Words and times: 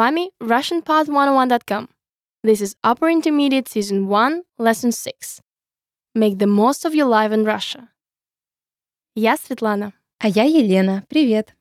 вами 0.00 0.30
RussianPod101.com. 0.40 1.88
This 2.44 2.60
is 2.60 2.76
Upper 2.82 3.08
Intermediate 3.08 3.68
Season 3.68 4.06
1, 4.08 4.42
Lesson 4.58 4.92
6. 4.92 5.40
Make 6.14 6.38
the 6.38 6.46
most 6.46 6.84
of 6.84 6.94
your 6.94 7.06
life 7.06 7.32
in 7.32 7.44
Russia. 7.44 7.88
Я 9.14 9.36
Светлана. 9.36 9.92
А 10.18 10.28
я 10.28 10.44
Елена. 10.44 11.04
Привет. 11.08 11.54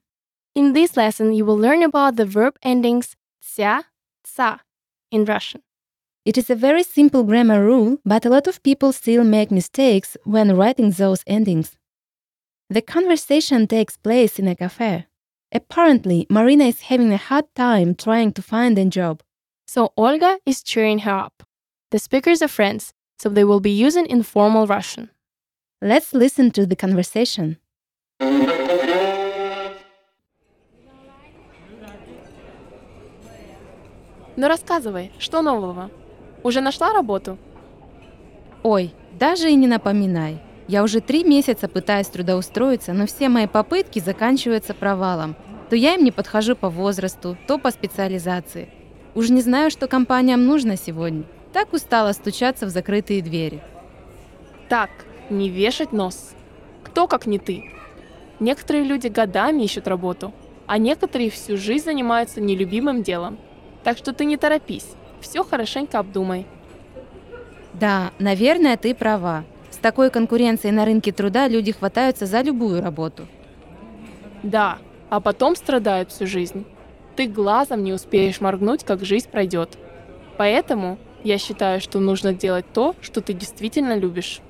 In 0.55 0.73
this 0.73 0.95
lesson, 0.95 1.33
you 1.33 1.45
will 1.45 1.57
learn 1.57 1.83
about 1.83 2.15
the 2.15 2.25
verb 2.25 2.55
endings 2.63 3.15
тся, 3.41 3.83
ца 4.23 4.61
in 5.11 5.25
Russian. 5.25 5.61
It 6.25 6.37
is 6.37 6.49
a 6.49 6.55
very 6.55 6.83
simple 6.83 7.23
grammar 7.23 7.63
rule, 7.63 7.97
but 8.05 8.25
a 8.25 8.29
lot 8.29 8.47
of 8.47 8.63
people 8.63 8.91
still 8.91 9.23
make 9.23 9.51
mistakes 9.51 10.17
when 10.23 10.55
writing 10.55 10.91
those 10.91 11.23
endings. 11.27 11.77
The 12.69 12.81
conversation 12.81 13.67
takes 13.67 13.97
place 13.97 14.39
in 14.39 14.47
a 14.47 14.55
cafe. 14.55 15.05
Apparently, 15.51 16.27
Marina 16.29 16.65
is 16.65 16.81
having 16.81 17.13
a 17.13 17.17
hard 17.17 17.45
time 17.55 17.95
trying 17.95 18.33
to 18.33 18.41
find 18.41 18.77
a 18.77 18.85
job. 18.85 19.21
So 19.67 19.93
Olga 19.95 20.39
is 20.45 20.61
cheering 20.61 20.99
her 20.99 21.15
up. 21.15 21.43
The 21.91 21.99
speakers 21.99 22.41
are 22.41 22.47
friends, 22.47 22.93
so 23.19 23.29
they 23.29 23.43
will 23.43 23.59
be 23.59 23.71
using 23.71 24.05
informal 24.07 24.67
Russian. 24.67 25.09
Let's 25.81 26.13
listen 26.13 26.51
to 26.51 26.65
the 26.65 26.75
conversation. 26.75 27.57
Ну 34.37 34.47
рассказывай, 34.47 35.11
что 35.19 35.41
нового? 35.41 35.89
Уже 36.43 36.59
нашла 36.59 36.91
работу? 36.91 37.37
Ой, 38.63 38.93
даже 39.17 39.49
и 39.49 39.55
не 39.55 39.67
напоминай. 39.67 40.41
Я 40.70 40.84
уже 40.84 41.00
три 41.00 41.24
месяца 41.24 41.66
пытаюсь 41.66 42.06
трудоустроиться, 42.06 42.92
но 42.92 43.04
все 43.08 43.28
мои 43.28 43.48
попытки 43.48 43.98
заканчиваются 43.98 44.72
провалом. 44.72 45.34
То 45.68 45.74
я 45.74 45.94
им 45.94 46.04
не 46.04 46.12
подхожу 46.12 46.54
по 46.54 46.70
возрасту, 46.70 47.36
то 47.48 47.58
по 47.58 47.72
специализации. 47.72 48.68
Уж 49.16 49.30
не 49.30 49.40
знаю, 49.40 49.72
что 49.72 49.88
компаниям 49.88 50.46
нужно 50.46 50.76
сегодня. 50.76 51.24
Так 51.52 51.72
устала 51.72 52.12
стучаться 52.12 52.66
в 52.66 52.68
закрытые 52.68 53.20
двери. 53.20 53.60
Так, 54.68 54.90
не 55.28 55.50
вешать 55.50 55.90
нос. 55.90 56.34
Кто 56.84 57.08
как 57.08 57.26
не 57.26 57.40
ты? 57.40 57.64
Некоторые 58.38 58.84
люди 58.84 59.08
годами 59.08 59.64
ищут 59.64 59.88
работу, 59.88 60.32
а 60.68 60.78
некоторые 60.78 61.30
всю 61.30 61.56
жизнь 61.56 61.86
занимаются 61.86 62.40
нелюбимым 62.40 63.02
делом. 63.02 63.38
Так 63.82 63.98
что 63.98 64.12
ты 64.12 64.24
не 64.24 64.36
торопись, 64.36 64.86
все 65.20 65.42
хорошенько 65.42 65.98
обдумай. 65.98 66.46
Да, 67.72 68.12
наверное, 68.20 68.76
ты 68.76 68.94
права. 68.94 69.44
Такой 69.82 70.10
конкуренцией 70.10 70.72
на 70.72 70.84
рынке 70.84 71.10
труда 71.10 71.48
люди 71.48 71.72
хватаются 71.72 72.26
за 72.26 72.42
любую 72.42 72.82
работу. 72.82 73.26
Да, 74.42 74.78
а 75.08 75.20
потом 75.20 75.56
страдают 75.56 76.10
всю 76.10 76.26
жизнь. 76.26 76.66
Ты 77.16 77.26
глазом 77.26 77.82
не 77.82 77.92
успеешь 77.92 78.40
моргнуть, 78.40 78.84
как 78.84 79.04
жизнь 79.04 79.28
пройдет. 79.30 79.78
Поэтому 80.36 80.98
я 81.24 81.38
считаю, 81.38 81.80
что 81.80 81.98
нужно 81.98 82.32
делать 82.34 82.66
то, 82.72 82.94
что 83.00 83.20
ты 83.20 83.32
действительно 83.32 83.96
любишь. 83.96 84.40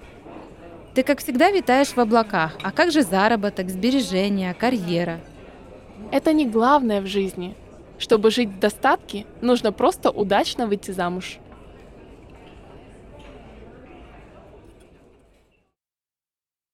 Ты, 0.94 1.04
как 1.04 1.20
всегда, 1.20 1.50
витаешь 1.50 1.88
в 1.94 1.98
облаках. 1.98 2.58
А 2.62 2.72
как 2.72 2.90
же 2.90 3.02
заработок, 3.02 3.70
сбережения, 3.70 4.54
карьера? 4.54 5.20
Это 6.10 6.32
не 6.32 6.46
главное 6.46 7.00
в 7.00 7.06
жизни. 7.06 7.54
Чтобы 7.98 8.30
жить 8.30 8.48
в 8.48 8.58
достатке, 8.58 9.26
нужно 9.40 9.72
просто 9.72 10.10
удачно 10.10 10.66
выйти 10.66 10.90
замуж. 10.90 11.38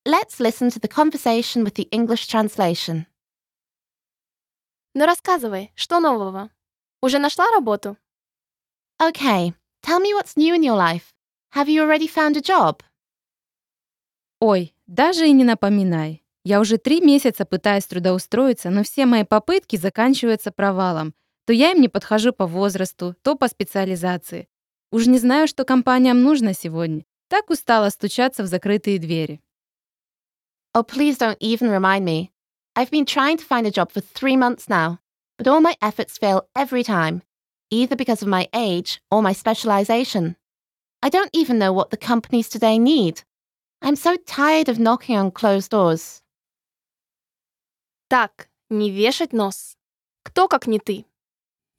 Let's 0.06 0.38
listen 0.38 0.70
to 0.70 0.78
the 0.78 0.86
conversation 0.86 1.64
with 1.64 1.74
the 1.74 1.88
English 1.90 2.28
translation. 2.28 3.06
Ну 4.94 5.04
рассказывай, 5.04 5.72
что 5.74 5.98
нового? 5.98 6.50
Уже 7.02 7.18
нашла 7.18 7.50
работу? 7.50 7.96
Okay, 9.02 9.52
tell 9.82 10.00
me 10.00 10.14
what's 10.14 10.36
new 10.36 10.54
in 10.54 10.62
your 10.62 10.76
life. 10.76 11.12
Have 11.56 11.68
you 11.68 11.82
already 11.82 12.06
found 12.06 12.36
a 12.36 12.40
job? 12.40 12.84
Ой, 14.38 14.76
даже 14.86 15.26
и 15.26 15.32
не 15.32 15.42
напоминай. 15.42 16.22
Я 16.44 16.60
уже 16.60 16.78
три 16.78 17.00
месяца 17.00 17.44
пытаюсь 17.44 17.86
трудоустроиться, 17.86 18.70
но 18.70 18.84
все 18.84 19.06
мои 19.06 19.24
попытки 19.24 19.74
заканчиваются 19.74 20.52
провалом. 20.52 21.14
То 21.46 21.52
я 21.52 21.72
им 21.72 21.80
не 21.80 21.88
подхожу 21.88 22.32
по 22.32 22.46
возрасту, 22.46 23.16
то 23.22 23.34
по 23.34 23.48
специализации. 23.48 24.46
Уж 24.92 25.06
не 25.06 25.18
знаю, 25.18 25.48
что 25.48 25.64
компаниям 25.64 26.22
нужно 26.22 26.54
сегодня. 26.54 27.04
Так 27.26 27.50
устала 27.50 27.88
стучаться 27.88 28.44
в 28.44 28.46
закрытые 28.46 29.00
двери. 29.00 29.40
Oh, 30.76 30.82
please 30.82 31.16
don't 31.16 31.38
even 31.40 31.70
remind 31.70 32.04
me. 32.04 32.32
I've 32.76 32.90
been 32.90 33.06
trying 33.06 33.38
to 33.38 33.44
find 33.46 33.66
a 33.66 33.70
job 33.70 33.90
for 33.90 34.02
three 34.02 34.36
months 34.36 34.68
now, 34.68 34.98
but 35.38 35.48
all 35.48 35.62
my 35.62 35.74
efforts 35.80 36.18
fail 36.18 36.50
every 36.54 36.82
time, 36.82 37.22
either 37.70 37.96
because 37.96 38.20
of 38.20 38.28
my 38.28 38.46
age 38.52 39.00
or 39.10 39.22
my 39.22 39.32
specialization. 39.32 40.36
I 41.02 41.08
don't 41.08 41.30
even 41.32 41.58
know 41.58 41.72
what 41.72 41.88
the 41.88 41.96
companies 41.96 42.50
today 42.50 42.78
need. 42.78 43.22
I'm 43.80 43.96
so 43.96 44.16
tired 44.26 44.68
of 44.68 44.78
knocking 44.78 45.16
on 45.16 45.30
closed 45.30 45.70
doors. 45.70 46.20
Так, 48.10 48.50
не 48.68 48.90
вешать 48.90 49.32
нос. 49.32 49.78
Кто 50.24 50.46
как 50.46 50.66
не 50.66 50.78
ты? 50.78 51.06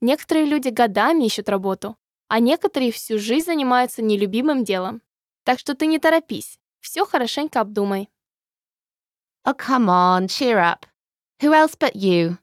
Некоторые 0.01 0.47
люди 0.47 0.69
годами 0.69 1.25
ищут 1.25 1.49
работу, 1.49 1.97
а 2.29 2.39
некоторые 2.39 2.91
всю 2.91 3.19
жизнь 3.19 3.45
занимаются 3.45 4.01
нелюбимым 4.01 4.63
делом. 4.63 5.03
Так 5.43 5.59
что 5.59 5.75
ты 5.75 5.85
не 5.85 5.99
торопись, 5.99 6.57
все 6.79 7.05
хорошенько 7.05 7.61
обдумай. 7.61 8.09
Oh, 9.46 9.54
come 9.54 9.88
on, 9.88 10.28
cheer 10.28 10.58
up. 10.58 10.86
Who 11.40 11.52
else 11.52 11.74
but 11.74 11.96
you? 11.96 12.38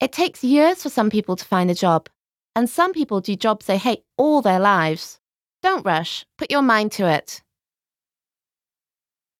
It 0.00 0.12
takes 0.12 0.44
years 0.44 0.82
for 0.82 0.88
some 0.88 1.10
people 1.10 1.36
to 1.36 1.44
find 1.44 1.70
a 1.70 1.74
job, 1.74 2.08
and 2.54 2.68
some 2.68 2.92
people 2.92 3.20
do 3.20 3.36
jobs 3.36 3.66
they 3.66 3.78
hate 3.78 4.04
all 4.16 4.42
their 4.42 4.60
lives. 4.60 5.18
Don't 5.62 5.84
rush, 5.84 6.26
put 6.38 6.50
your 6.50 6.62
mind 6.62 6.92
to 6.92 7.06
it. 7.08 7.42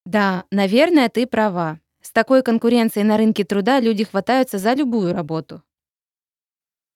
Да, 0.07 0.45
наверное, 0.51 1.09
ты 1.09 1.27
права. 1.27 1.81
С 2.03 2.11
такой 2.11 2.43
конкуренцией 2.43 3.05
на 3.05 3.17
рынке 3.17 3.45
труда 3.45 3.81
люди 3.81 4.05
хватаются 4.05 4.59
за 4.59 4.75
любую 4.75 5.15
работу. 5.15 5.63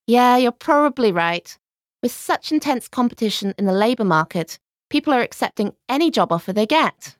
Yeah, 0.07 0.39
you're 0.39 0.53
probably 0.53 1.13
right. 1.13 1.59
With 2.03 2.13
such 2.13 2.53
intense 2.53 2.89
competition 2.89 3.55
in 3.59 3.67
the 3.67 3.73
labour 3.73 4.05
market, 4.05 4.59
people 4.89 5.13
are 5.13 5.23
accepting 5.23 5.75
any 5.89 6.11
job 6.11 6.33
offer 6.33 6.53
they 6.53 6.67
get. 6.67 7.17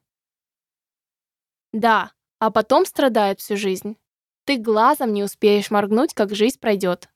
Да, 1.73 2.13
а 2.44 2.52
потом 2.52 2.86
страдают 2.86 3.40
всю 3.40 3.56
жизнь. 3.56 3.96
Ты 4.44 4.58
глазом 4.58 5.14
не 5.14 5.24
успеешь 5.24 5.72
моргнуть, 5.72 6.14
как 6.14 6.36
жизнь 6.36 6.60
пройдет. 6.60 7.08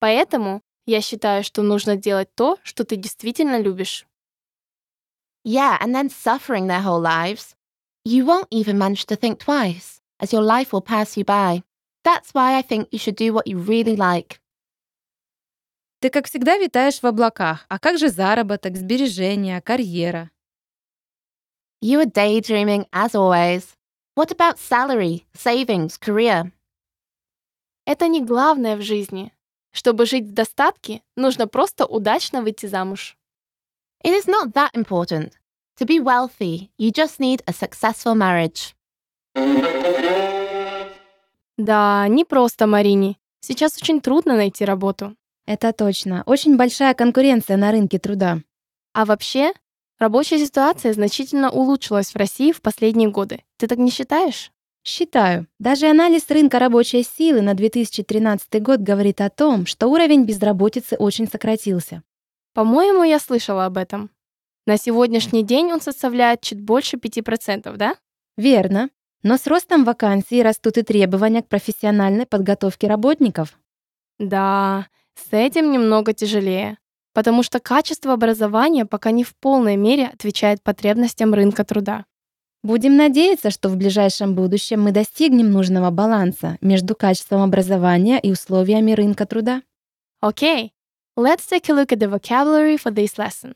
Поэтому 0.00 0.60
я 0.84 1.00
считаю, 1.00 1.44
что 1.44 1.62
нужно 1.62 1.96
делать 1.96 2.28
то, 2.34 2.58
что 2.62 2.84
ты 2.84 2.96
действительно 2.96 3.58
любишь. 3.58 4.06
Yeah, 5.46 5.78
and 5.80 5.94
then 5.94 6.10
suffering 6.10 6.66
their 6.66 6.82
whole 6.82 7.00
lives. 7.00 7.56
You 8.04 8.26
won't 8.26 8.48
even 8.50 8.76
manage 8.76 9.06
to 9.06 9.16
think 9.16 9.38
twice, 9.38 10.02
as 10.20 10.34
your 10.34 10.42
life 10.42 10.74
will 10.74 10.82
pass 10.84 11.16
you 11.16 11.24
by. 11.24 11.62
That's 12.04 12.34
why 12.34 12.58
I 12.58 12.62
think 12.62 12.88
you 12.92 12.98
should 12.98 13.16
do 13.16 13.32
what 13.32 13.46
you 13.46 13.56
really 13.56 13.96
like. 13.96 14.40
Ты, 16.00 16.10
как 16.10 16.26
всегда, 16.26 16.58
витаешь 16.58 17.00
в 17.00 17.06
облаках. 17.06 17.64
А 17.70 17.78
как 17.78 17.96
же 17.96 18.10
заработок, 18.10 18.76
сбережения, 18.76 19.58
карьера? 19.62 20.30
You 21.80 22.00
are 22.00 22.12
daydreaming 22.12 22.86
as 22.92 23.14
always. 23.14 23.76
What 24.16 24.30
about 24.30 24.56
salary, 24.58 25.26
savings, 25.34 25.98
career? 26.00 26.50
Это 27.84 28.08
не 28.08 28.24
главное 28.24 28.76
в 28.76 28.80
жизни. 28.80 29.30
Чтобы 29.72 30.06
жить 30.06 30.24
в 30.24 30.32
достатке, 30.32 31.02
нужно 31.16 31.46
просто 31.46 31.84
удачно 31.84 32.40
выйти 32.40 32.64
замуж. 32.64 33.18
It 34.02 34.14
is 34.14 34.26
not 34.26 34.54
that 34.54 34.72
important. 34.72 35.32
To 35.78 35.86
be 35.86 36.00
wealthy, 36.00 36.70
you 36.78 36.90
just 36.90 37.20
need 37.20 37.42
a 37.44 37.52
successful 37.52 38.14
marriage. 38.14 38.74
Да, 41.58 42.08
не 42.08 42.24
просто 42.24 42.66
Марине. 42.66 43.16
Сейчас 43.40 43.76
очень 43.76 44.00
трудно 44.00 44.34
найти 44.34 44.64
работу. 44.64 45.14
Это 45.44 45.74
точно. 45.74 46.22
Очень 46.24 46.56
большая 46.56 46.94
конкуренция 46.94 47.58
на 47.58 47.70
рынке 47.70 47.98
труда. 47.98 48.38
А 48.94 49.04
вообще, 49.04 49.52
рабочая 49.98 50.38
ситуация 50.38 50.92
значительно 50.92 51.50
улучшилась 51.50 52.12
в 52.12 52.16
России 52.16 52.52
в 52.52 52.60
последние 52.60 53.08
годы. 53.08 53.42
Ты 53.56 53.66
так 53.66 53.78
не 53.78 53.90
считаешь? 53.90 54.50
Считаю. 54.84 55.48
Даже 55.58 55.88
анализ 55.88 56.30
рынка 56.30 56.58
рабочей 56.58 57.02
силы 57.02 57.40
на 57.40 57.54
2013 57.54 58.62
год 58.62 58.80
говорит 58.80 59.20
о 59.20 59.30
том, 59.30 59.66
что 59.66 59.88
уровень 59.88 60.24
безработицы 60.24 60.96
очень 60.96 61.28
сократился. 61.28 62.02
По-моему, 62.54 63.02
я 63.02 63.18
слышала 63.18 63.66
об 63.66 63.78
этом. 63.78 64.10
На 64.66 64.78
сегодняшний 64.78 65.42
день 65.42 65.72
он 65.72 65.80
составляет 65.80 66.40
чуть 66.40 66.60
больше 66.60 66.96
5%, 66.96 67.76
да? 67.76 67.96
Верно. 68.36 68.90
Но 69.22 69.38
с 69.38 69.46
ростом 69.46 69.84
вакансий 69.84 70.42
растут 70.42 70.78
и 70.78 70.82
требования 70.82 71.42
к 71.42 71.48
профессиональной 71.48 72.26
подготовке 72.26 72.86
работников. 72.86 73.58
Да, 74.18 74.86
с 75.14 75.32
этим 75.32 75.72
немного 75.72 76.12
тяжелее, 76.12 76.78
потому 77.16 77.42
что 77.42 77.58
качество 77.60 78.12
образования 78.12 78.84
пока 78.84 79.10
не 79.10 79.24
в 79.24 79.34
полной 79.36 79.76
мере 79.76 80.08
отвечает 80.08 80.62
потребностям 80.62 81.32
рынка 81.32 81.64
труда. 81.64 82.04
Будем 82.62 82.98
надеяться, 82.98 83.50
что 83.50 83.70
в 83.70 83.76
ближайшем 83.78 84.34
будущем 84.34 84.82
мы 84.82 84.92
достигнем 84.92 85.50
нужного 85.50 85.90
баланса 85.90 86.58
между 86.60 86.94
качеством 86.94 87.40
образования 87.40 88.20
и 88.20 88.30
условиями 88.30 88.92
рынка 88.92 89.24
труда. 89.24 89.62
Okay, 90.22 90.72
let's 91.16 91.48
take 91.48 91.70
a 91.70 91.72
look 91.72 91.90
at 91.90 92.00
the 92.00 92.06
vocabulary 92.06 92.76
for 92.76 92.92
this 92.92 93.16
lesson. 93.16 93.54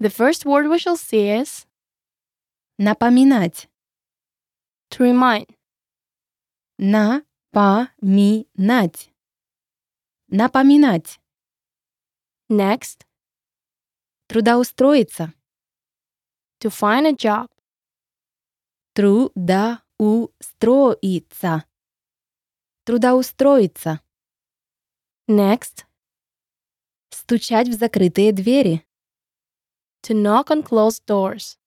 The 0.00 0.08
first 0.08 0.46
word 0.46 0.70
we 0.70 0.78
shall 0.78 0.96
see 0.96 1.42
is 1.42 1.66
Напоминать. 2.80 3.68
to 4.92 5.02
remind. 5.02 5.48
Напоминать. 6.78 9.10
Напоминать. 10.28 11.20
Next, 12.50 13.04
Трудоустроиться. 14.26 15.32
to 16.60 16.70
find 16.70 17.06
a 17.06 17.12
job. 17.12 17.48
Трудоустроиться. 18.94 21.64
Трудоустроиться. 22.84 24.00
Next, 25.28 25.84
Стучать 27.10 27.68
в 27.68 27.72
закрытые 27.72 28.32
двери. 28.32 28.84
to 30.02 30.14
knock 30.14 30.48
on 30.50 30.62
closed 30.62 31.04
doors. 31.06 31.58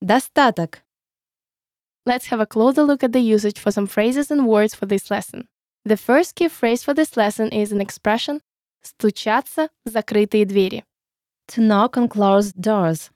Достаток. 0.00 0.82
Let's 2.06 2.26
have 2.26 2.40
a 2.40 2.46
closer 2.46 2.82
look 2.82 3.02
at 3.02 3.12
the 3.12 3.20
usage 3.20 3.58
for 3.58 3.70
some 3.70 3.86
phrases 3.86 4.30
and 4.30 4.46
words 4.46 4.74
for 4.74 4.86
this 4.86 5.10
lesson. 5.10 5.48
The 5.84 5.96
first 5.96 6.34
key 6.34 6.48
phrase 6.48 6.82
for 6.82 6.94
this 6.94 7.16
lesson 7.16 7.50
is 7.50 7.72
an 7.72 7.80
expression 7.80 8.40
«стучаться 8.82 9.68
в 9.84 9.90
закрытые 9.90 10.46
двери». 10.46 10.84
To 11.48 11.60
knock 11.60 11.96
on 11.96 12.08
closed 12.08 12.60
doors. 12.60 13.10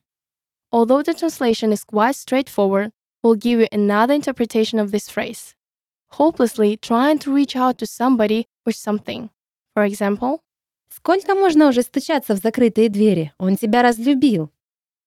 Although 0.70 1.02
the 1.02 1.14
translation 1.14 1.72
is 1.72 1.84
quite 1.84 2.14
straightforward, 2.14 2.92
we'll 3.22 3.34
give 3.36 3.60
you 3.60 3.68
another 3.72 4.14
interpretation 4.14 4.78
of 4.78 4.90
this 4.90 5.08
phrase. 5.08 5.54
Hopelessly 6.12 6.76
trying 6.76 7.18
to 7.20 7.32
reach 7.32 7.56
out 7.56 7.78
to 7.78 7.86
somebody 7.86 8.46
or 8.66 8.72
something. 8.72 9.30
For 9.74 9.84
example, 9.84 10.40
Сколько 10.90 11.34
можно 11.34 11.68
уже 11.68 11.82
стучаться 11.82 12.34
в 12.34 12.38
закрытые 12.38 12.88
двери? 12.88 13.32
Он 13.38 13.56
тебя 13.56 13.82
разлюбил. 13.82 14.50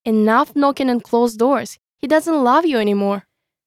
enough 0.05 0.53
knocking 0.55 0.89
on 0.89 0.99
closed 0.99 1.37
doors. 1.37 1.77
He 2.01 2.07
doesn't 2.07 2.43
love 2.43 2.65
you 2.65 2.79
anymore. 2.79 3.21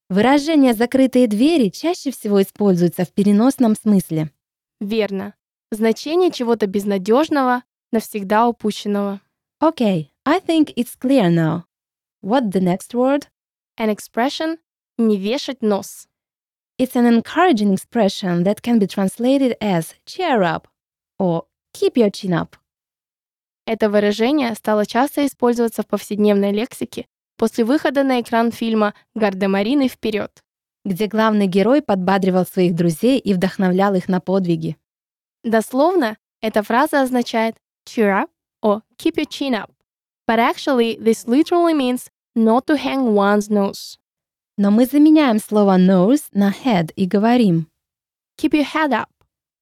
Выражение 0.09 0.75
«закрытые 0.75 1.27
двери» 1.29 1.69
чаще 1.69 2.11
всего 2.11 2.43
используется 2.43 3.05
в 3.05 3.12
переносном 3.12 3.75
смысле. 3.75 4.31
Верно. 4.81 5.35
Значение 5.71 6.31
чего-то 6.31 6.67
безнадежного, 6.67 7.62
навсегда 7.93 8.49
упущенного. 8.49 9.21
Okay, 9.62 10.10
I 10.26 10.40
think 10.40 10.72
it's 10.78 10.96
clear 10.96 11.30
now. 11.30 11.66
What 12.22 12.52
the 12.52 12.62
next 12.62 12.96
word? 12.96 13.28
An 13.78 13.90
expression 13.90 14.58
«не 14.98 15.18
вешать 15.18 15.62
нос». 15.62 16.08
It's 16.78 16.96
an 16.96 17.06
encouraging 17.06 17.74
expression 17.74 18.46
that 18.46 18.62
can 18.62 18.80
be 18.80 18.88
translated 18.88 19.58
as 19.60 19.96
cheer 20.06 20.44
up 20.44 20.70
or 21.18 21.44
keep 21.74 21.98
your 21.98 22.10
chin 22.10 22.32
up. 22.32 22.56
Это 23.66 23.90
выражение 23.90 24.56
стало 24.56 24.86
часто 24.86 25.26
использоваться 25.26 25.84
в 25.84 25.88
повседневной 25.88 26.54
лексике 26.54 27.06
после 27.36 27.66
выхода 27.66 28.04
на 28.04 28.22
экран 28.22 28.54
фильма 28.54 28.94
«Гардемарины 29.14 29.90
вперед». 29.90 30.42
где 30.86 31.08
главный 31.08 31.48
герой 31.48 31.82
подбадривал 31.82 32.46
своих 32.46 32.76
друзей 32.76 33.20
и 33.20 33.34
вдохновлял 33.34 33.94
их 33.94 34.08
на 34.08 34.22
подвиги. 34.22 34.78
Дословно, 35.44 36.18
эта 36.40 36.64
фраза 36.64 37.02
означает 37.02 37.57
cheer 37.86 38.24
up 38.24 38.30
or 38.61 38.83
keep 38.97 39.18
your 39.18 39.25
chin 39.25 39.54
up. 39.54 39.71
But 40.28 40.39
actually, 40.39 40.97
this 41.01 41.28
literally 41.28 41.73
means 41.73 42.09
not 42.35 42.68
to 42.68 42.78
hang 42.78 43.13
one's 43.16 43.49
nose. 43.49 43.97
Но 44.57 44.71
мы 44.71 44.85
заменяем 44.85 45.39
слово 45.39 45.78
nose 45.78 46.30
на 46.33 46.51
head 46.51 46.92
и 46.95 47.07
говорим 47.07 47.68
Keep 48.37 48.54
your 48.54 48.66
head 48.66 48.94
up. 48.94 49.09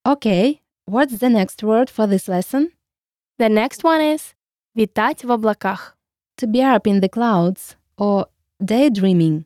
Okay, 0.05 0.61
what's 0.85 1.19
the 1.19 1.29
next 1.29 1.63
word 1.63 1.89
for 1.89 2.07
this 2.07 2.27
lesson? 2.27 2.71
The 3.39 3.49
next 3.49 3.83
one 3.83 4.01
is 4.01 4.33
витать 4.75 5.23
в 5.23 5.31
облаках. 5.31 5.95
To 6.37 6.47
be 6.47 6.61
up 6.61 6.87
in 6.87 7.01
the 7.01 7.09
clouds 7.09 7.75
or 7.97 8.27
daydreaming. 8.59 9.45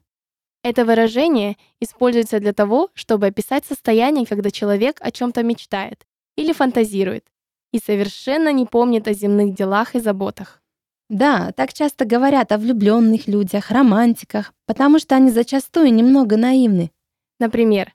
Это 0.63 0.85
выражение 0.85 1.57
используется 1.79 2.39
для 2.39 2.53
того, 2.53 2.89
чтобы 2.93 3.27
описать 3.27 3.65
состояние, 3.65 4.25
когда 4.25 4.51
человек 4.51 4.97
о 5.01 5.11
чем-то 5.11 5.43
мечтает 5.43 6.05
или 6.35 6.53
фантазирует 6.53 7.25
и 7.71 7.79
совершенно 7.79 8.51
не 8.51 8.65
помнит 8.65 9.07
о 9.07 9.13
земных 9.13 9.53
делах 9.53 9.95
и 9.95 9.99
заботах. 9.99 10.61
Да, 11.09 11.51
так 11.57 11.73
часто 11.73 12.05
говорят 12.05 12.51
о 12.53 12.57
влюбленных 12.57 13.27
людях, 13.27 13.69
романтиках, 13.69 14.53
потому 14.65 14.97
что 14.97 15.15
они 15.15 15.29
зачастую 15.29 15.93
немного 15.93 16.37
наивны. 16.37 16.91
Например, 17.37 17.93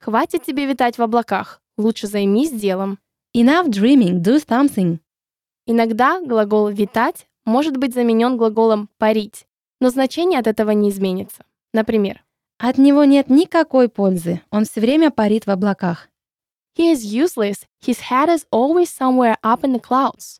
«Хватит 0.00 0.44
тебе 0.44 0.64
витать 0.64 0.96
в 0.96 1.02
облаках, 1.02 1.60
лучше 1.76 2.06
займись 2.06 2.52
делом». 2.52 2.98
Enough 3.36 3.68
dreaming, 3.68 4.22
do 4.22 4.42
something. 4.42 4.98
Иногда 5.66 6.20
глагол 6.20 6.68
«витать» 6.68 7.26
может 7.44 7.76
быть 7.76 7.92
заменен 7.92 8.38
глаголом 8.38 8.88
«парить», 8.96 9.46
но 9.80 9.90
значение 9.90 10.38
от 10.38 10.46
этого 10.46 10.70
не 10.70 10.88
изменится. 10.88 11.44
Например, 11.74 12.24
От 12.58 12.78
него 12.78 13.04
нет 13.04 13.28
никакой 13.28 13.88
пользы, 13.88 14.40
он 14.50 14.64
все 14.64 14.80
время 14.80 15.10
парит 15.10 15.46
в 15.46 15.50
облаках. 15.50 16.08
He 16.73 16.89
is 16.91 17.13
useless. 17.13 17.65
His 17.81 18.01
head 18.01 18.29
is 18.29 18.45
always 18.51 18.89
somewhere 18.89 19.35
up 19.43 19.63
in 19.63 19.73
the 19.73 19.79
clouds. 19.79 20.39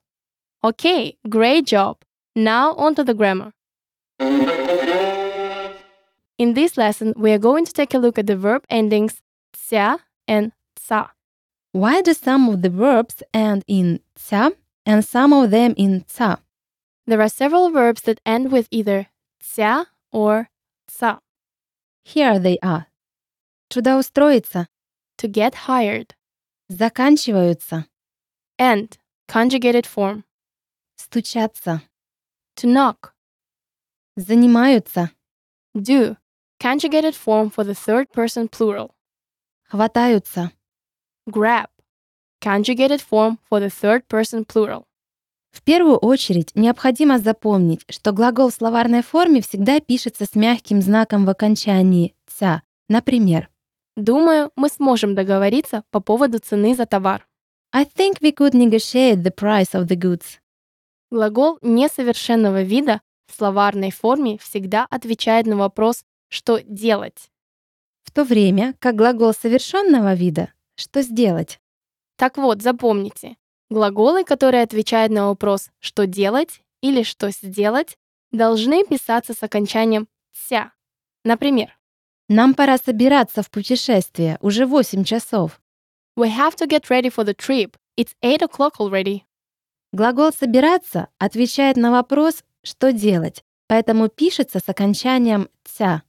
Okay, 0.64 1.18
great 1.28 1.66
job. 1.66 1.98
Now 2.36 2.74
on 2.76 2.96
to 2.96 3.04
the 3.04 3.14
grammar. 3.14 3.54
In 6.38 6.54
this 6.54 6.78
lesson, 6.78 7.14
we 7.18 7.34
are 7.34 7.38
going 7.38 7.66
to 7.66 7.74
take 7.74 7.94
a 7.94 7.98
look 7.98 8.18
at 8.18 8.28
the 8.28 8.38
verb 8.38 8.64
endings 8.70 9.22
ся 9.54 9.98
and 10.28 10.54
ца. 10.78 11.10
Why 11.74 12.02
do 12.02 12.14
some 12.14 12.48
of 12.50 12.62
the 12.62 12.70
verbs 12.70 13.22
end 13.34 13.64
in 13.68 14.00
ца 14.16 14.52
and 14.86 15.04
some 15.04 15.34
of 15.34 15.52
them 15.52 15.74
in 15.76 16.06
ца? 16.08 16.40
There 17.06 17.22
are 17.22 17.30
several 17.30 17.70
verbs 17.72 18.02
that 18.04 18.22
end 18.26 18.52
with 18.52 18.68
either 18.72 19.08
ся 19.42 19.86
or 20.12 20.50
ца. 20.88 21.20
Here 22.04 22.40
they 22.40 22.58
are. 22.64 22.88
Трудоустроиться, 23.70 24.68
To 25.18 25.28
get 25.28 25.68
hired. 25.68 26.16
Заканчиваются, 26.75 27.87
And 28.61 28.91
conjugated 29.29 29.87
form. 29.87 30.23
стучаться, 30.97 31.83
To 32.57 32.67
knock. 32.69 33.11
занимаются, 34.17 35.11
Do. 35.77 36.17
Conjugated 36.61 37.15
form 37.15 37.51
for 37.51 37.65
the 37.65 37.75
third 37.75 38.07
person 38.13 38.49
plural. 38.49 38.93
хватаются, 39.69 40.51
Grab. 41.29 41.69
conjugated 42.41 43.01
form 43.01 43.39
for 43.51 43.59
the 43.61 43.69
third 43.71 44.07
person 44.09 44.45
plural. 44.47 44.85
В 45.51 45.63
первую 45.63 45.97
очередь 45.99 46.51
необходимо 46.57 47.19
запомнить, 47.19 47.85
что 47.89 48.13
глагол 48.13 48.51
в 48.51 48.55
словарной 48.55 49.03
форме 49.03 49.41
всегда 49.41 49.81
пишется 49.81 50.25
с 50.27 50.35
мягким 50.35 50.83
знаком 50.83 51.25
в 51.25 51.31
окончании 51.31 52.15
«ца». 52.27 52.63
Например, 52.89 53.49
Думаю, 53.97 54.51
мы 54.57 54.69
сможем 54.69 55.15
договориться 55.15 55.85
по 55.91 56.01
поводу 56.01 56.39
цены 56.39 56.75
за 56.75 56.87
товар. 56.87 57.27
I 57.73 57.85
think 57.85 58.21
we 58.21 58.33
could 58.33 58.53
negotiate 58.53 59.23
the 59.23 59.35
price 59.35 59.73
of 59.73 59.87
the 59.87 59.97
goods. 59.97 60.41
Глагол 61.11 61.59
несовершенного 61.63 62.63
вида 62.63 63.01
в 63.27 63.37
словарной 63.37 63.91
форме 63.91 64.39
всегда 64.39 64.87
отвечает 64.91 65.47
на 65.47 65.57
вопрос 65.57 66.05
«что 66.29 66.61
делать?». 66.61 67.31
В 68.03 68.11
то 68.11 68.25
время 68.25 68.75
как 68.81 68.97
глагол 68.97 69.33
совершенного 69.33 70.15
вида 70.15 70.53
«что 70.77 71.03
сделать?». 71.03 71.61
Так 72.17 72.37
вот, 72.37 72.63
запомните, 72.63 73.37
глаголы, 73.71 74.25
которые 74.25 74.63
отвечают 74.63 75.13
на 75.13 75.29
вопрос 75.29 75.71
«что 75.79 76.07
делать?» 76.07 76.63
или 76.81 77.03
«что 77.03 77.31
сделать?», 77.31 77.97
должны 78.31 78.85
писаться 78.85 79.35
с 79.35 79.43
окончанием 79.43 80.09
«ся». 80.33 80.73
Например, 81.25 81.77
Нам 82.29 82.55
пора 82.55 82.79
собираться 82.79 83.43
в 83.43 83.51
путешествие, 83.51 84.39
уже 84.41 84.67
8 84.67 85.05
часов. 85.05 85.61
We 86.17 86.35
have 86.35 86.57
to 86.57 86.67
get 86.67 86.89
ready 86.89 87.11
for 87.11 87.25
the 87.25 87.35
trip. 87.37 87.77
It's 87.99 88.15
8 88.23 88.43
o'clock 88.43 88.77
already. 88.79 89.23
Глагол 89.93 90.33
«собираться» 90.33 91.09
отвечает 91.19 91.77
на 91.77 91.91
вопрос 91.91 92.43
«что 92.63 92.93
делать?», 92.93 93.45
поэтому 93.69 94.09
пишется 94.09 94.59
с 94.59 94.69
окончанием 94.69 95.49
«ца». 95.65 96.03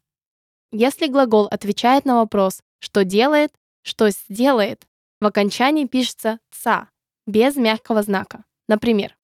Если 0.72 1.08
глагол 1.08 1.48
отвечает 1.52 2.06
на 2.06 2.16
вопрос 2.16 2.62
«что 2.80 3.04
делает?», 3.04 3.52
«что 3.84 4.10
сделает?», 4.10 4.88
в 5.20 5.26
окончании 5.26 5.86
пишется 5.86 6.40
«ца» 6.50 6.90
без 7.28 7.56
мягкого 7.58 8.02
знака. 8.04 8.46
Например, 8.68 9.16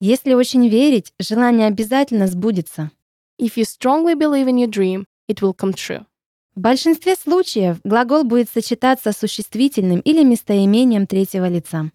Если 0.00 0.34
очень 0.34 0.68
верить, 0.68 1.14
желание 1.18 1.66
обязательно 1.66 2.26
сбудется. 2.26 2.90
If 3.40 3.56
you 3.56 3.64
strongly 3.64 4.14
believe 4.14 4.46
in 4.46 4.58
your 4.58 4.68
dream, 4.68 5.06
it 5.28 5.40
will 5.40 5.54
come 5.54 5.72
true. 5.72 6.04
В 6.56 6.60
большинстве 6.60 7.14
случаев 7.14 7.80
глагол 7.84 8.24
будет 8.24 8.48
сочетаться 8.50 9.12
с 9.12 9.18
существительным 9.18 10.00
или 10.00 10.24
местоимением 10.24 11.06
третьего 11.06 11.48
лица. 11.48 11.92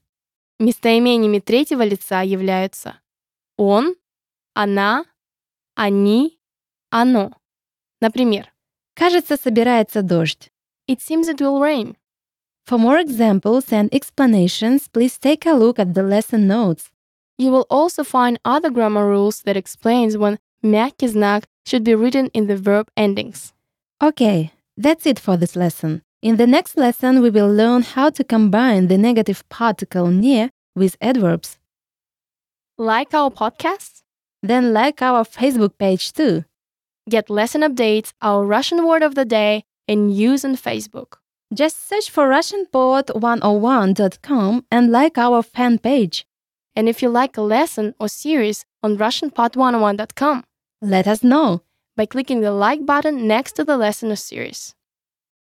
Местоимениями 0.59 1.39
третьего 1.39 1.81
лица 1.81 2.21
являются 2.21 2.99
он, 3.57 3.95
она, 4.53 5.05
они, 5.75 6.39
оно. 6.89 7.33
Например, 7.99 8.51
Кажется, 8.93 9.35
собирается 9.35 10.03
дождь. 10.03 10.51
It 10.87 10.99
seems 10.99 11.27
it 11.27 11.39
will 11.39 11.59
rain. 11.59 11.95
For 12.65 12.77
more 12.77 12.99
examples 12.99 13.71
and 13.71 13.89
explanations, 13.91 14.87
please 14.91 15.17
take 15.17 15.45
a 15.45 15.53
look 15.53 15.79
at 15.79 15.93
the 15.93 16.03
lesson 16.03 16.47
notes. 16.47 16.91
You 17.39 17.51
will 17.51 17.65
also 17.69 18.03
find 18.03 18.37
other 18.43 18.69
grammar 18.69 19.07
rules 19.07 19.41
that 19.43 19.57
explains 19.57 20.17
when 20.17 20.37
мягкий 20.61 21.07
знак 21.07 21.45
should 21.65 21.83
be 21.83 21.95
written 21.95 22.29
in 22.33 22.45
the 22.45 22.57
verb 22.57 22.89
endings. 22.95 23.53
Okay, 24.03 24.51
that's 24.75 25.05
it 25.05 25.19
for 25.19 25.37
this 25.37 25.55
lesson. 25.55 26.01
In 26.23 26.37
the 26.37 26.47
next 26.47 26.75
lesson, 26.75 27.21
we 27.21 27.29
will 27.29 27.53
learn 27.53 27.83
how 27.83 28.09
to 28.09 28.23
combine 28.23 28.87
the 28.87 28.97
negative 28.97 29.47
particle 29.49 30.07
не 30.07 30.49
with 30.75 30.97
adverbs. 31.01 31.59
Like 32.79 33.13
our 33.13 33.29
podcast? 33.29 34.01
Then 34.41 34.73
like 34.73 35.03
our 35.03 35.23
Facebook 35.23 35.77
page 35.77 36.13
too. 36.13 36.45
Get 37.09 37.29
lesson 37.29 37.61
updates, 37.61 38.11
our 38.23 38.43
Russian 38.43 38.87
word 38.87 39.03
of 39.03 39.13
the 39.13 39.25
day, 39.25 39.65
and 39.87 40.07
news 40.07 40.43
on 40.43 40.55
Facebook. 40.55 41.17
Just 41.53 41.87
search 41.87 42.09
for 42.09 42.27
RussianPod101.com 42.27 44.65
and 44.71 44.91
like 44.91 45.19
our 45.19 45.43
fan 45.43 45.77
page. 45.77 46.25
And 46.75 46.89
if 46.89 47.03
you 47.03 47.09
like 47.09 47.37
a 47.37 47.41
lesson 47.41 47.93
or 47.99 48.07
series 48.07 48.65
on 48.81 48.97
RussianPod101.com 48.97 50.43
Let 50.81 51.07
us 51.07 51.23
know. 51.23 51.61
By 52.01 52.07
clicking 52.07 52.41
the 52.41 52.51
like 52.51 52.83
button 52.83 53.27
next 53.27 53.55
to 53.55 53.63
the 53.63 53.77
lesson 53.77 54.11
or 54.11 54.15
series. 54.15 54.73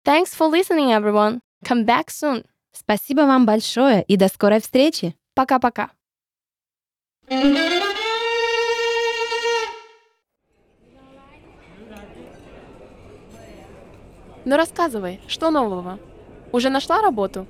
Thanks 0.06 0.36
for 0.36 0.48
listening, 0.48 0.92
everyone. 0.92 1.40
Come 1.66 1.84
back 1.84 2.12
soon. 2.12 2.44
Спасибо 2.72 3.22
вам 3.22 3.46
большое 3.48 4.04
и 4.04 4.18
до 4.18 4.28
скорой 4.28 4.62
встречи. 4.62 5.16
Пока-пока. 5.34 5.90
Ну 14.46 14.58
рассказывай, 14.58 15.22
что 15.28 15.50
нового? 15.50 15.98
Уже 16.52 16.70
нашла 16.70 17.02
работу? 17.02 17.48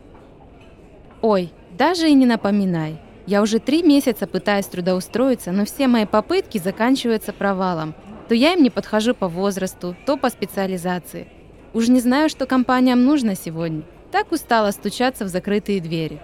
Ой, 1.22 1.52
даже 1.72 2.08
и 2.08 2.14
не 2.14 2.26
напоминай. 2.26 3.02
Я 3.26 3.42
уже 3.42 3.60
три 3.60 3.84
месяца 3.84 4.28
пытаюсь 4.28 4.68
трудоустроиться, 4.68 5.52
но 5.52 5.66
все 5.66 5.88
мои 5.88 6.06
попытки 6.06 6.58
заканчиваются 6.58 7.34
провалом. 7.34 7.96
То 8.28 8.36
я 8.36 8.54
им 8.54 8.64
не 8.64 8.70
подхожу 8.70 9.14
по 9.14 9.28
возрасту, 9.28 9.96
то 10.06 10.18
по 10.18 10.30
специализации. 10.30 11.28
Уж 11.74 11.88
не 11.88 12.00
знаю, 12.00 12.30
что 12.30 12.46
компаниям 12.46 13.04
нужно 13.04 13.36
сегодня. 13.36 13.84
Так 14.12 14.32
устала 14.32 14.72
стучаться 14.72 15.26
в 15.26 15.28
закрытые 15.28 15.82
двери. 15.82 16.20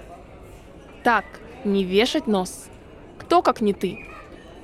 Так, 1.03 1.25
не 1.65 1.84
вешать 1.84 2.27
нос. 2.27 2.70
Кто 3.18 3.41
как 3.41 3.62
не 3.62 3.74
ты? 3.74 4.06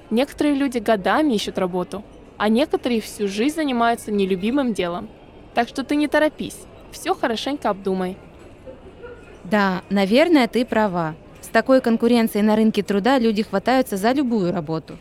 Некоторые 0.09 0.55
люди 0.55 0.77
годами 0.77 1.33
ищут 1.33 1.57
работу, 1.57 2.03
а 2.37 2.49
некоторые 2.49 3.01
всю 3.01 3.27
жизнь 3.27 3.55
занимаются 3.55 4.11
нелюбимым 4.11 4.73
делом. 4.73 5.09
Так 5.53 5.67
что 5.67 5.83
ты 5.83 5.95
не 5.95 6.07
торопись, 6.07 6.59
все 6.91 7.15
хорошенько 7.15 7.69
обдумай. 7.69 8.17
Да, 9.43 9.81
наверное, 9.89 10.47
ты 10.47 10.65
права. 10.65 11.15
С 11.41 11.47
такой 11.47 11.81
конкуренцией 11.81 12.43
на 12.43 12.55
рынке 12.55 12.83
труда 12.83 13.19
люди 13.19 13.43
хватаются 13.43 13.97
за 13.97 14.11
любую 14.11 14.51
работу. 14.51 14.97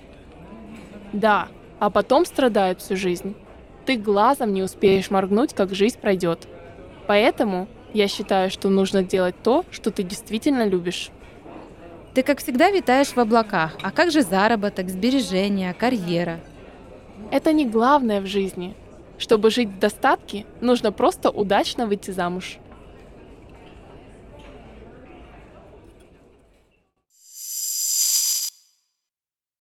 Да, 1.12 1.48
а 1.78 1.90
потом 1.90 2.24
страдают 2.24 2.80
всю 2.80 2.96
жизнь. 2.96 3.34
Ты 3.86 3.96
глазом 3.96 4.52
не 4.52 4.62
успеешь 4.62 5.10
моргнуть, 5.10 5.54
как 5.54 5.74
жизнь 5.74 5.98
пройдет. 5.98 6.48
Поэтому 7.06 7.68
я 7.92 8.08
считаю, 8.08 8.50
что 8.50 8.68
нужно 8.68 9.02
делать 9.02 9.34
то, 9.42 9.64
что 9.70 9.90
ты 9.90 10.02
действительно 10.02 10.66
любишь. 10.66 11.10
Ты, 12.14 12.22
как 12.22 12.38
всегда, 12.38 12.70
витаешь 12.70 13.08
в 13.08 13.18
облаках. 13.18 13.76
А 13.82 13.90
как 13.90 14.10
же 14.10 14.22
заработок, 14.22 14.88
сбережения, 14.88 15.74
карьера? 15.74 16.40
Это 17.30 17.52
не 17.52 17.66
главное 17.66 18.20
в 18.20 18.26
жизни. 18.26 18.74
Чтобы 19.18 19.50
жить 19.50 19.68
в 19.68 19.78
достатке, 19.78 20.46
нужно 20.60 20.92
просто 20.92 21.30
удачно 21.30 21.86
выйти 21.86 22.10
замуж. 22.10 22.58